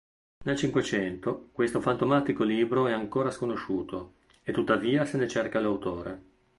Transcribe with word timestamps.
Nel 0.45 0.57
Cinquecento, 0.57 1.49
questo 1.51 1.79
fantomatico 1.79 2.43
libro 2.43 2.87
è 2.87 2.91
ancora 2.91 3.29
sconosciuto, 3.29 4.13
e 4.41 4.51
tuttavia 4.51 5.05
se 5.05 5.17
ne 5.17 5.27
cerca 5.27 5.59
l'autore. 5.59 6.21